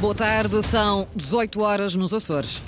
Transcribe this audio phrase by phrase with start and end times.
[0.00, 2.62] Boa tarde, são 18 horas nos Açores.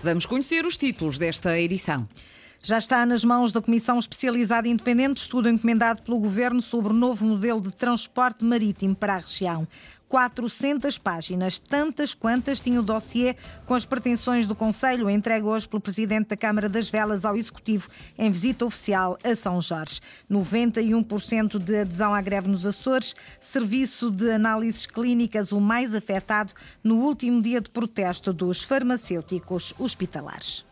[0.00, 2.06] Vamos conhecer os títulos desta edição.
[2.64, 7.24] Já está nas mãos da Comissão Especializada Independente estudo encomendado pelo Governo sobre o novo
[7.24, 9.66] modelo de transporte marítimo para a região.
[10.08, 13.34] 400 páginas, tantas quantas tinha o dossiê
[13.66, 17.88] com as pretensões do Conselho, entregue hoje pelo Presidente da Câmara das Velas ao Executivo
[18.16, 20.00] em visita oficial a São Jorge.
[20.30, 26.52] 91% de adesão à greve nos Açores, serviço de análises clínicas o mais afetado
[26.84, 30.64] no último dia de protesto dos farmacêuticos hospitalares.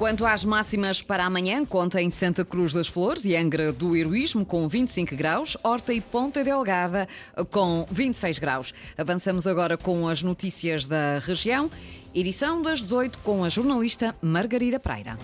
[0.00, 4.46] Quanto às máximas para amanhã, conta em Santa Cruz das Flores e Angra do Heroísmo
[4.46, 7.06] com 25 graus, Horta e Ponta Delgada
[7.50, 8.72] com 26 graus.
[8.96, 11.68] Avançamos agora com as notícias da região.
[12.14, 15.18] Edição das 18 com a jornalista Margarida Pereira.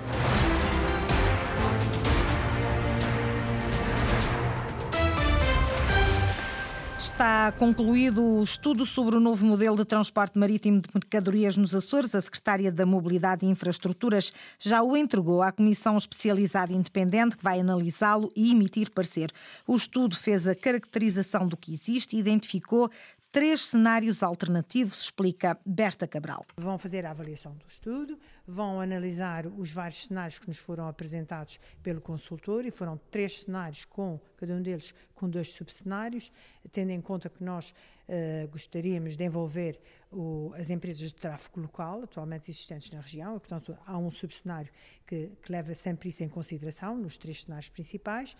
[7.16, 12.14] Está concluído o estudo sobre o novo modelo de transporte marítimo de mercadorias nos Açores.
[12.14, 17.58] A Secretária da Mobilidade e Infraestruturas já o entregou à Comissão Especializada Independente, que vai
[17.58, 19.30] analisá-lo e emitir parecer.
[19.66, 22.90] O estudo fez a caracterização do que existe e identificou
[23.32, 26.44] três cenários alternativos, explica Berta Cabral.
[26.56, 31.58] Vão fazer a avaliação do estudo, vão analisar os vários cenários que nos foram apresentados
[31.82, 36.30] pelo consultor e foram três cenários com cada um deles com dois subcenários,
[36.70, 37.74] tendo em conta que nós
[38.08, 39.80] uh, gostaríamos de envolver
[40.12, 44.70] o, as empresas de tráfego local atualmente existentes na região, e, portanto há um subcenário
[45.06, 48.36] que, que leva sempre isso em consideração nos três cenários principais.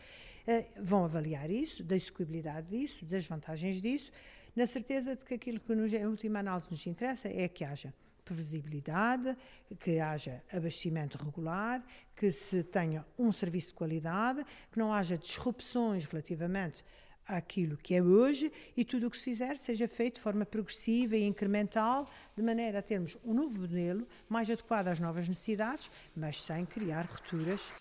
[0.46, 4.12] Uh, vão avaliar isso, da execuibilidade disso, das vantagens disso
[4.54, 7.92] na certeza de que aquilo que nos, em última análise nos interessa é que haja
[8.26, 9.36] previsibilidade,
[9.78, 11.82] que haja abastecimento regular,
[12.14, 16.84] que se tenha um serviço de qualidade, que não haja disrupções relativamente
[17.26, 21.16] àquilo que é hoje e tudo o que se fizer seja feito de forma progressiva
[21.16, 26.42] e incremental, de maneira a termos um novo modelo mais adequado às novas necessidades, mas
[26.42, 27.72] sem criar rupturas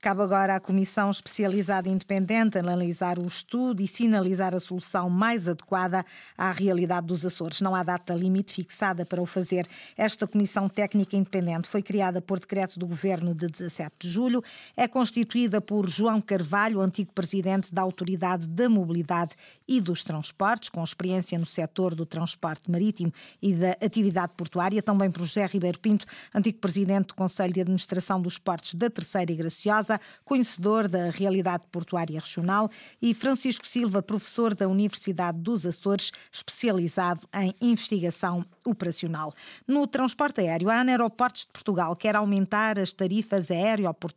[0.00, 6.06] Cabe agora à Comissão Especializada Independente analisar o estudo e sinalizar a solução mais adequada
[6.38, 7.60] à realidade dos Açores.
[7.60, 9.66] Não há data limite fixada para o fazer.
[9.98, 14.42] Esta Comissão Técnica Independente foi criada por decreto do Governo de 17 de julho.
[14.74, 19.36] É constituída por João Carvalho, antigo presidente da Autoridade da Mobilidade
[19.68, 23.12] e dos Transportes, com experiência no setor do transporte marítimo
[23.42, 24.82] e da atividade portuária.
[24.82, 29.30] Também por José Ribeiro Pinto, antigo presidente do Conselho de Administração dos Portos da Terceira
[29.30, 29.89] e Graciosa
[30.24, 32.70] conhecedor da realidade portuária regional,
[33.00, 39.34] e Francisco Silva, professor da Universidade dos Açores, especializado em investigação operacional.
[39.66, 43.48] No transporte aéreo, a Aeroportos de Portugal quer aumentar as tarifas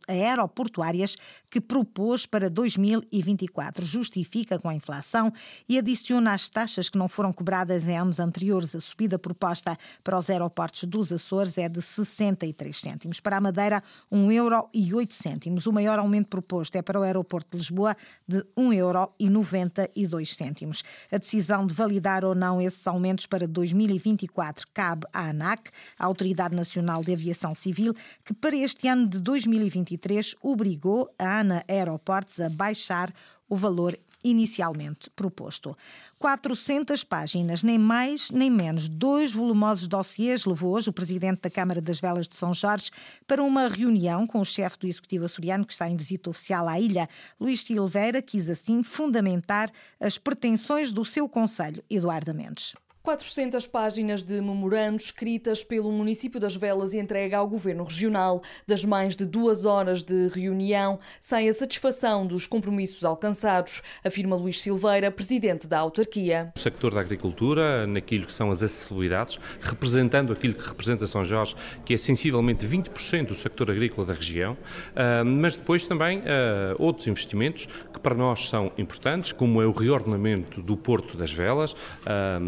[0.08, 1.16] aeroportuárias
[1.50, 3.84] que propôs para 2024.
[3.84, 5.32] Justifica com a inflação
[5.68, 8.74] e adiciona as taxas que não foram cobradas em anos anteriores.
[8.74, 13.20] A subida proposta para os aeroportos dos Açores é de 63 cêntimos.
[13.20, 15.66] Para a Madeira, 1 euro e 8 cêntimos cêntimos.
[15.66, 17.94] O maior aumento proposto é para o aeroporto de Lisboa,
[18.26, 20.82] de 1,92€.
[21.10, 24.24] A decisão de validar ou não esses aumentos para 2024
[24.72, 27.94] cabe à ANAC, a Autoridade Nacional de Aviação Civil,
[28.24, 33.12] que para este ano de 2023 obrigou a ANA Aeroportos a baixar
[33.48, 35.76] o valor inicialmente proposto.
[36.18, 41.80] 400 páginas, nem mais nem menos, dois volumosos dossiês levou hoje o presidente da Câmara
[41.80, 42.90] das Velas de São Jorge
[43.26, 46.80] para uma reunião com o chefe do Executivo açoriano que está em visita oficial à
[46.80, 47.08] ilha.
[47.38, 52.74] Luís Silveira quis assim fundamentar as pretensões do seu conselho, Eduardo Mendes.
[53.04, 58.42] 400 páginas de memorandos escritas pelo município das Velas e entregue ao Governo Regional.
[58.66, 64.62] Das mais de duas horas de reunião, sai a satisfação dos compromissos alcançados, afirma Luís
[64.62, 66.50] Silveira, presidente da autarquia.
[66.56, 71.54] O sector da agricultura, naquilo que são as acessibilidades, representando aquilo que representa São Jorge,
[71.84, 74.56] que é sensivelmente 20% do sector agrícola da região,
[74.96, 79.72] ah, mas depois também ah, outros investimentos que para nós são importantes, como é o
[79.72, 82.40] reordenamento do Porto das Velas, ah,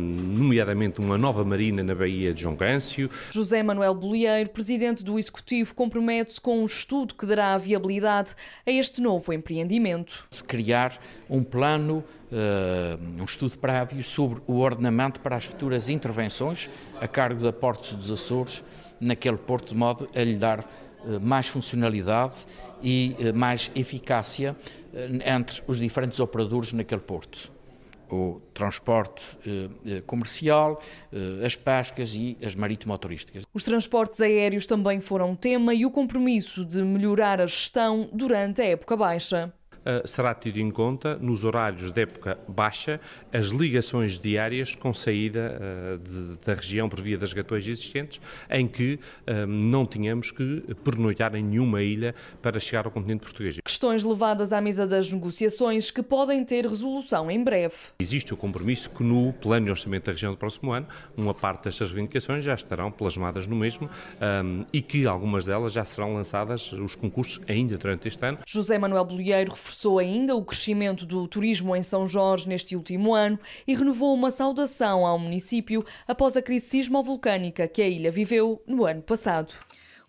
[0.47, 3.11] nomeadamente uma nova marina na Baía de João Gâncio.
[3.33, 9.03] José Manuel Bolieiro, presidente do Executivo, compromete-se com um estudo que dará viabilidade a este
[9.03, 10.29] novo empreendimento.
[10.47, 10.99] Criar
[11.29, 16.69] um plano Uh, um estudo prévio sobre o ordenamento para as futuras intervenções
[17.01, 18.65] a cargo da Portos dos Açores
[19.01, 22.45] naquele porto, de modo a lhe dar uh, mais funcionalidade
[22.83, 24.57] e uh, mais eficácia
[25.25, 27.56] entre os diferentes operadores naquele porto
[28.11, 30.81] o transporte eh, eh, comercial,
[31.13, 33.45] eh, as pescas e as marítimo-turísticas.
[33.53, 38.67] Os transportes aéreos também foram tema e o compromisso de melhorar a gestão durante a
[38.67, 39.53] época baixa.
[40.05, 43.01] Será tido em conta nos horários de época baixa
[43.33, 45.61] as ligações diárias com saída
[46.03, 48.99] de, da região por via das gatões existentes, em que
[49.47, 53.59] não tínhamos que pernoitar em nenhuma ilha para chegar ao continente português.
[53.65, 57.75] Questões levadas à mesa das negociações que podem ter resolução em breve.
[57.99, 60.87] Existe o compromisso que no plano de orçamento da região do próximo ano,
[61.17, 63.89] uma parte destas reivindicações já estarão plasmadas no mesmo
[64.45, 68.39] um, e que algumas delas já serão lançadas os concursos ainda durante este ano.
[68.47, 73.39] José Manuel Bolieiro reforçou ainda o crescimento do turismo em São Jorge neste último ano
[73.67, 78.87] e renovou uma saudação ao município após a crise sismovolcânica que a ilha viveu no
[78.87, 79.53] ano passado.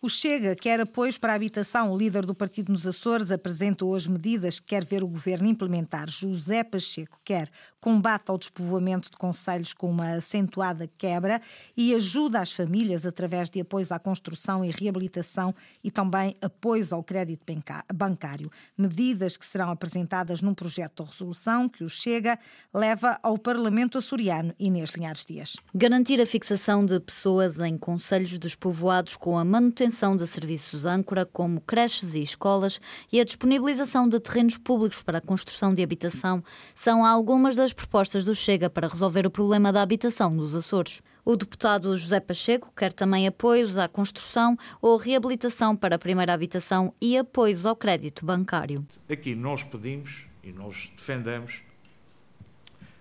[0.07, 1.91] O Chega quer apoios para a habitação.
[1.91, 6.09] O líder do partido nos Açores apresentou hoje medidas que quer ver o governo implementar.
[6.09, 7.49] José Pacheco quer
[7.81, 11.41] combate ao despovoamento de conselhos com uma acentuada quebra
[11.75, 17.03] e ajuda às famílias através de apoios à construção e reabilitação e também apoios ao
[17.03, 17.45] crédito
[17.93, 18.49] bancário.
[18.77, 22.39] Medidas que serão apresentadas num projeto de resolução que o Chega
[22.73, 24.53] leva ao Parlamento açoriano.
[24.57, 25.57] Inês Linhares Dias.
[25.75, 31.25] Garantir a fixação de pessoas em conselhos despovoados com a manutenção manutenção de serviços âncora,
[31.25, 32.79] como creches e escolas,
[33.11, 36.43] e a disponibilização de terrenos públicos para a construção de habitação,
[36.75, 41.01] são algumas das propostas do Chega para resolver o problema da habitação nos Açores.
[41.25, 46.93] O deputado José Pacheco quer também apoios à construção ou reabilitação para a primeira habitação
[47.01, 48.85] e apoios ao crédito bancário.
[49.09, 51.63] Aqui nós pedimos e nós defendemos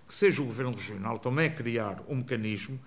[0.07, 2.79] que seja o Governo Regional também a criar um mecanismo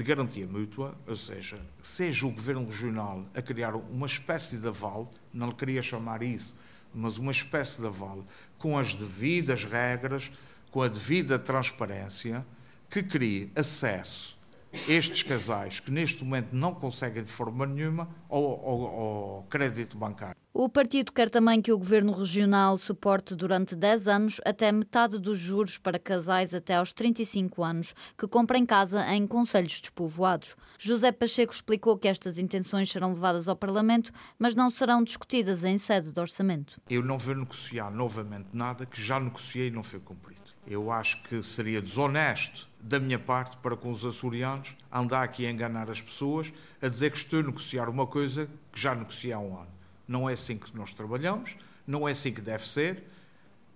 [0.00, 5.12] de garantia mútua, ou seja, seja o Governo Regional a criar uma espécie de aval,
[5.30, 6.56] não queria chamar isso,
[6.94, 8.26] mas uma espécie de aval,
[8.56, 10.32] com as devidas regras,
[10.70, 12.46] com a devida transparência,
[12.88, 14.39] que crie acesso
[14.88, 20.36] estes casais que neste momento não conseguem de forma nenhuma ao crédito bancário.
[20.52, 25.38] O partido quer também que o governo regional suporte durante 10 anos até metade dos
[25.38, 30.56] juros para casais até aos 35 anos que comprem casa em conselhos despovoados.
[30.76, 35.78] José Pacheco explicou que estas intenções serão levadas ao Parlamento, mas não serão discutidas em
[35.78, 36.80] sede de orçamento.
[36.90, 40.40] Eu não vou negociar novamente nada que já negociei e não foi cumprido.
[40.66, 45.50] Eu acho que seria desonesto da minha parte para com os açorianos andar aqui a
[45.50, 49.38] enganar as pessoas a dizer que estou a negociar uma coisa que já negociei há
[49.38, 49.70] um ano.
[50.06, 51.56] Não é assim que nós trabalhamos,
[51.86, 53.04] não é assim que deve ser.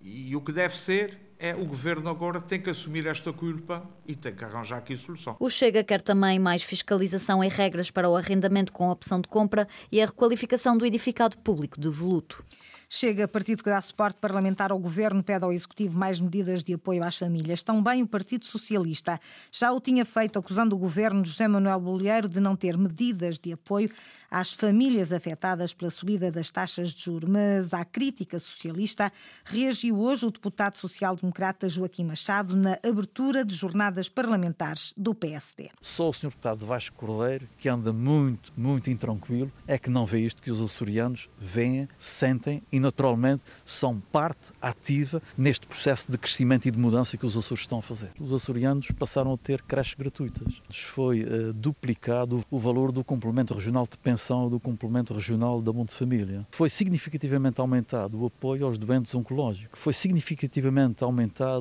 [0.00, 4.14] E o que deve ser é o governo agora tem que assumir esta culpa e
[4.14, 5.36] tem que arranjar aqui solução.
[5.38, 9.66] O Chega quer também mais fiscalização e regras para o arrendamento com opção de compra
[9.90, 12.44] e a requalificação do edificado público de Voluto.
[12.88, 17.02] Chega, partido que dá suporte parlamentar ao governo, pede ao Executivo mais medidas de apoio
[17.02, 17.62] às famílias.
[17.62, 19.18] Também o Partido Socialista
[19.50, 23.52] já o tinha feito, acusando o governo José Manuel Bolheiro de não ter medidas de
[23.52, 23.90] apoio
[24.30, 27.28] às famílias afetadas pela subida das taxas de juros.
[27.28, 29.12] Mas à crítica socialista
[29.44, 30.76] reagiu hoje o deputado
[31.24, 35.70] social-democrata Joaquim Machado na abertura de jornadas parlamentares do PSD.
[35.80, 40.20] Só o senhor deputado Vasco Cordeiro, que anda muito, muito intranquilo, é que não vê
[40.20, 46.66] isto que os açorianos veem, sentem e naturalmente são parte ativa neste processo de crescimento
[46.66, 48.10] e de mudança que os Açores estão a fazer.
[48.18, 50.62] Os açorianos passaram a ter creches gratuitas.
[50.70, 55.94] Foi uh, duplicado o valor do complemento regional de pensão do complemento regional da Monte
[55.94, 56.46] Família.
[56.50, 59.78] Foi significativamente aumentado o apoio aos doentes oncológicos.
[59.78, 61.13] Foi significativamente aumentado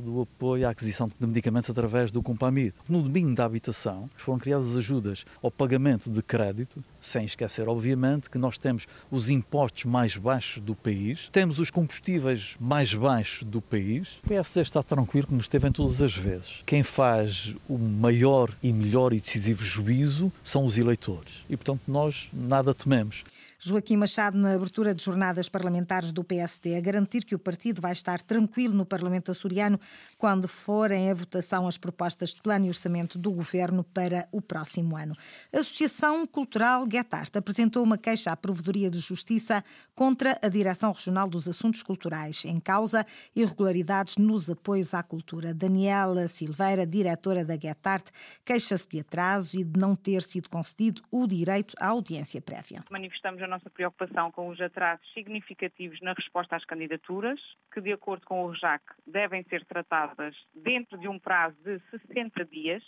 [0.06, 2.74] o apoio à aquisição de medicamentos através do Compamid.
[2.88, 8.38] No domínio da habitação, foram criadas ajudas ao pagamento de crédito, sem esquecer, obviamente, que
[8.38, 14.20] nós temos os impostos mais baixos do país, temos os combustíveis mais baixos do país.
[14.24, 16.62] O PSD está tranquilo como esteve em todas as vezes.
[16.66, 21.46] Quem faz o maior e melhor e decisivo juízo são os eleitores.
[21.50, 23.24] E, portanto, nós nada tememos.
[23.66, 27.94] Joaquim Machado, na abertura de jornadas parlamentares do PSD, a garantir que o partido vai
[27.94, 29.80] estar tranquilo no Parlamento açoriano
[30.18, 34.98] quando forem a votação as propostas de plano e orçamento do governo para o próximo
[34.98, 35.16] ano.
[35.54, 39.64] A Associação Cultural Getart apresentou uma queixa à Provedoria de Justiça
[39.96, 45.54] contra a Direção Regional dos Assuntos Culturais, em causa irregularidades nos apoios à cultura.
[45.54, 48.10] Daniela Silveira, diretora da Getart,
[48.44, 52.84] queixa-se de atraso e de não ter sido concedido o direito à audiência prévia.
[52.92, 57.40] Manifestamos nossa preocupação com os atrasos significativos na resposta às candidaturas,
[57.72, 62.46] que, de acordo com o RJAC, devem ser tratadas dentro de um prazo de 60
[62.46, 62.84] dias.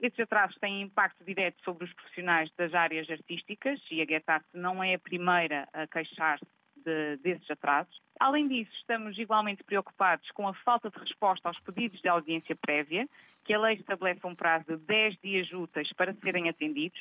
[0.00, 4.82] Estes atrasos têm impacto direto sobre os profissionais das áreas artísticas e a Getart não
[4.82, 8.00] é a primeira a queixar-se de, desses atrasos.
[8.20, 13.08] Além disso, estamos igualmente preocupados com a falta de resposta aos pedidos de audiência prévia,
[13.44, 17.00] que a lei estabelece um prazo de 10 dias úteis para serem atendidos.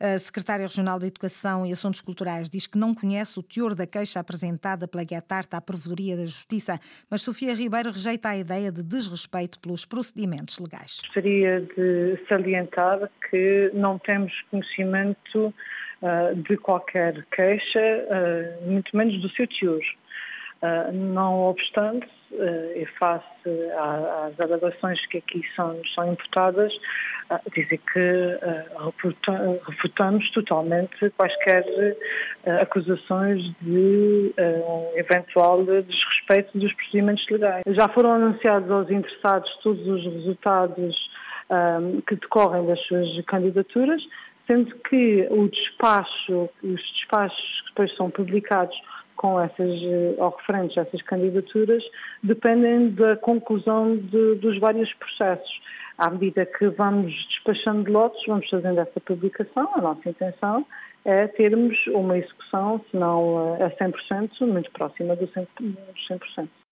[0.00, 3.86] A secretária regional da Educação e Assuntos Culturais diz que não conhece o teor da
[3.86, 6.78] queixa apresentada pela Guetart à Provedoria da Justiça,
[7.10, 11.00] mas Sofia Ribeiro rejeita a ideia de desrespeito pelos procedimentos legais.
[11.04, 15.54] Gostaria de salientar que não temos conhecimento
[16.02, 19.82] uh, de qualquer queixa, uh, muito menos do seu teor.
[20.62, 22.08] Uh, não obstante,
[22.76, 23.24] e face
[24.26, 26.72] às alegações que aqui são, são imputadas,
[27.54, 28.94] dizer que uh,
[29.68, 31.64] refutamos totalmente quaisquer
[32.60, 34.34] acusações de
[34.94, 37.62] eventual desrespeito dos procedimentos legais.
[37.68, 41.10] Já foram anunciados aos interessados todos os resultados
[42.06, 44.02] que decorrem das suas candidaturas,
[44.46, 48.76] sendo que o despacho, os despachos que depois são publicados
[49.16, 51.82] com essas, eh, ou referentes a essas candidaturas,
[52.22, 55.60] dependem da conclusão de, dos vários processos.
[55.96, 59.70] À medida que vamos despachando de lotes, vamos fazendo essa publicação.
[59.74, 60.66] A nossa intenção
[61.04, 66.63] é termos uma execução, se não a 100%, muito próxima dos 100%.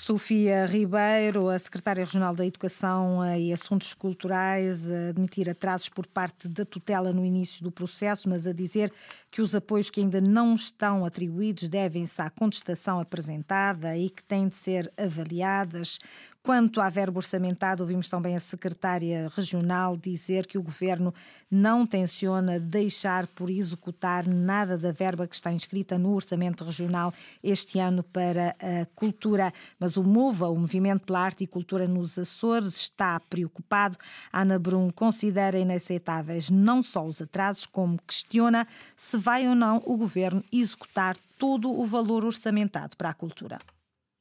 [0.00, 6.06] Sofia Ribeiro, a secretária regional da Educação eh, e Assuntos Culturais, a admitir atrasos por
[6.06, 8.90] parte da tutela no início do processo, mas a dizer
[9.30, 14.48] que os apoios que ainda não estão atribuídos devem-se à contestação apresentada e que têm
[14.48, 15.98] de ser avaliadas.
[16.42, 21.12] Quanto à verba orçamentada, ouvimos também a secretária regional dizer que o governo
[21.50, 27.12] não tenciona deixar por executar nada da verba que está inscrita no orçamento regional
[27.44, 29.52] este ano para a cultura.
[29.78, 33.98] Mas o MOVA, o Movimento pela Arte e Cultura nos Açores, está preocupado.
[34.32, 38.66] Ana Brum considera inaceitáveis não só os atrasos, como questiona
[38.96, 43.58] se vai ou não o governo executar todo o valor orçamentado para a cultura.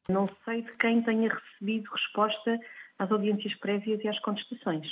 [0.10, 2.60] Não sei de quem tenha recebido resposta
[2.98, 4.88] às audiências prévias e às contestações.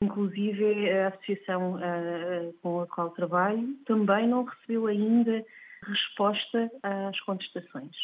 [0.00, 5.44] Inclusive, a associação uh, com a qual trabalho também não recebeu ainda
[5.82, 7.94] resposta às contestações.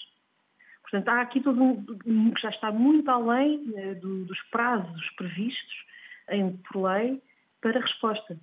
[0.82, 3.64] Portanto, há aqui todo um que já está muito além
[4.00, 5.84] do, dos prazos previstos
[6.28, 7.22] em, por lei
[7.60, 8.36] para resposta.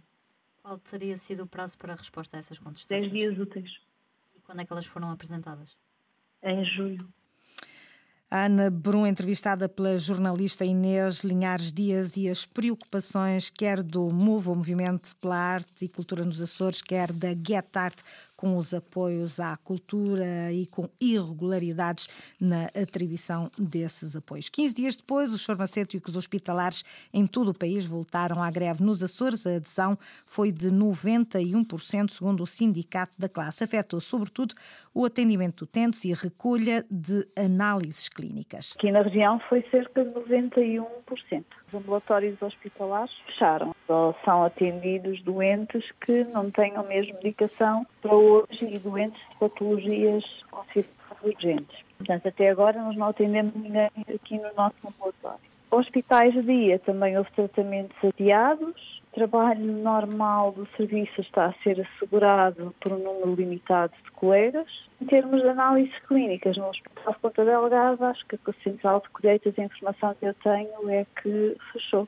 [0.61, 3.09] Qual teria sido o prazo para a resposta a essas contestações?
[3.09, 3.69] Dez dias úteis.
[4.35, 5.77] E quando é que elas foram apresentadas?
[6.41, 7.07] Em julho.
[8.29, 15.15] Ana Brum, entrevistada pela jornalista Inês Linhares Dias, e as preocupações quer do MOVO, Movimento
[15.15, 18.01] pela Arte e Cultura nos Açores, quer da Get Art,
[18.37, 22.07] com os apoios à cultura e com irregularidades
[22.39, 24.47] na atribuição desses apoios.
[24.47, 28.83] 15 dias depois, os farmacêuticos hospitalares em todo o país voltaram à greve.
[28.83, 33.63] Nos Açores, a adesão foi de 91%, segundo o sindicato da classe.
[33.63, 34.53] Afetou, sobretudo,
[34.93, 38.73] o atendimento de utentes e recolha de análises clínicas.
[38.77, 41.43] Aqui na região foi cerca de 91%.
[41.67, 43.75] Os ambulatórios hospitalares fecharam.
[43.85, 50.23] Só são atendidos doentes que não tenham mesmo medicação para hoje e doentes de patologias
[50.49, 51.79] consideradas urgentes.
[51.97, 55.39] Portanto, até agora nós não atendemos ninguém aqui no nosso ambulatório.
[55.69, 58.96] Hospitais de dia também houve tratamentos adiados.
[59.17, 64.67] Trabalho normal do serviço está a ser assegurado por um número limitado de colegas.
[65.01, 69.09] Em termos de análises clínicas no Hospital de Ponta Delgada, acho que a central de
[69.09, 72.07] colheitas, a informação que eu tenho é que fechou.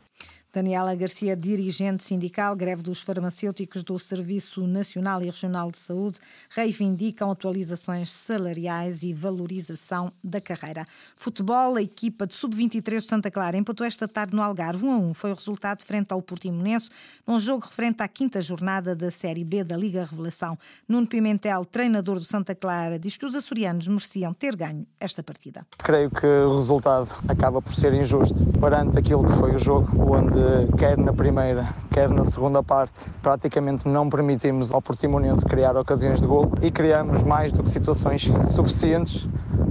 [0.52, 7.30] Daniela Garcia, dirigente sindical, greve dos farmacêuticos do Serviço Nacional e Regional de Saúde, reivindicam
[7.30, 10.88] atualizações salariais e valorização da carreira.
[11.16, 14.98] Futebol, a equipa de sub-23 de Santa Clara empatou esta tarde no Algarve 1 a
[14.98, 15.14] 1.
[15.14, 16.90] Foi o resultado frente ao Portimonense,
[17.28, 20.58] num jogo referente à quinta jornada da Série B da Liga Revelação.
[20.88, 25.64] Nuno Pimentel, treinador do Santa Clara, diz que os açorianos mereciam ter ganho esta partida.
[25.78, 30.39] Creio que o resultado acaba por ser injusto perante aquilo que foi o jogo, onde
[30.78, 36.28] quer na primeira, quer na segunda parte, praticamente não permitimos ao Portimonense criar ocasiões de
[36.28, 39.28] gol e criamos mais do que situações suficientes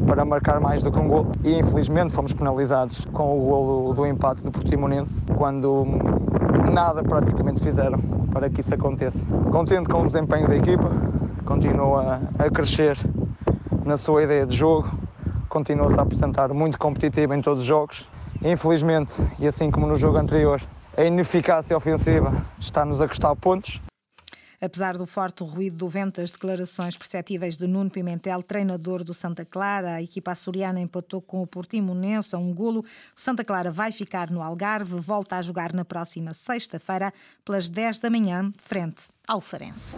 [0.07, 1.27] para marcar mais do que um gol.
[1.45, 5.85] E infelizmente fomos penalizados com o golo do empate do Portimonense, quando
[6.73, 7.99] nada praticamente fizeram
[8.33, 9.27] para que isso aconteça.
[9.51, 10.91] Contente com o desempenho da equipa,
[11.45, 12.99] continua a crescer
[13.85, 14.89] na sua ideia de jogo,
[15.49, 18.09] continua-se a apresentar muito competitivo em todos os jogos
[18.43, 20.61] Infelizmente, e assim como no jogo anterior,
[20.97, 23.81] a ineficácia ofensiva está-nos a custar pontos.
[24.61, 29.45] Apesar do forte ruído do vento, as declarações perceptíveis de Nuno Pimentel, treinador do Santa
[29.45, 32.81] Clara, a equipa açoriana empatou com o Portimonense a um golo.
[33.17, 37.13] O Santa Clara vai ficar no Algarve, volta a jogar na próxima sexta-feira,
[37.45, 39.97] pelas 10 da manhã, frente ao Farense.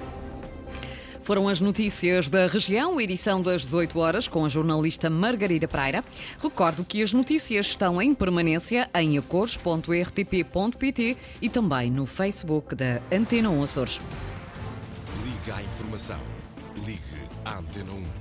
[1.23, 6.05] Foram as notícias da região, edição das 18 horas, com a jornalista Margarida Praira.
[6.39, 13.51] Recordo que as notícias estão em permanência em acores.rtp.pt e também no Facebook da Antena
[13.51, 14.01] 1 Açores.
[15.63, 16.19] informação.
[16.87, 17.01] Ligue
[17.45, 18.20] à Antena 1.